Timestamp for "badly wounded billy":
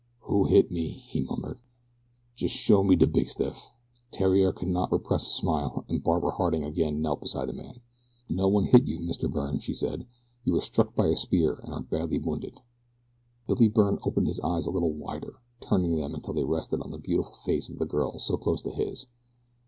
11.83-13.67